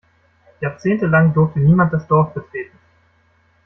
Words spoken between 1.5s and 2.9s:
niemand das Dorf betreten.